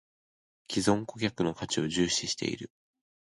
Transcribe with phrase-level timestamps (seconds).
[0.03, 0.03] ①
[0.73, 2.71] 既存顧客の価値を重視している